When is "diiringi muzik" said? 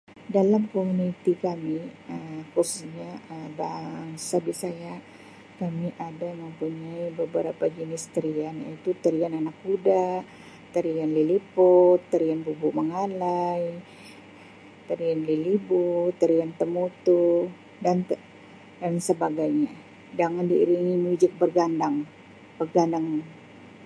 20.51-21.31